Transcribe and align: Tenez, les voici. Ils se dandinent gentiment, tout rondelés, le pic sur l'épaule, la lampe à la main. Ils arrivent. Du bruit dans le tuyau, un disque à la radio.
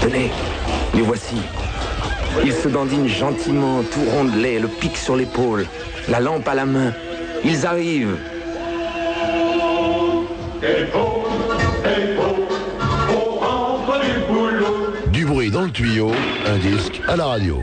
Tenez, 0.00 0.30
les 0.94 1.02
voici. 1.02 1.36
Ils 2.44 2.52
se 2.52 2.68
dandinent 2.68 3.08
gentiment, 3.08 3.82
tout 3.82 4.04
rondelés, 4.10 4.58
le 4.58 4.68
pic 4.68 4.96
sur 4.96 5.14
l'épaule, 5.14 5.66
la 6.08 6.20
lampe 6.20 6.48
à 6.48 6.54
la 6.54 6.64
main. 6.64 6.92
Ils 7.44 7.66
arrivent. 7.66 8.16
Du 15.08 15.26
bruit 15.26 15.50
dans 15.50 15.62
le 15.62 15.70
tuyau, 15.70 16.12
un 16.46 16.56
disque 16.58 17.00
à 17.06 17.16
la 17.16 17.26
radio. 17.26 17.62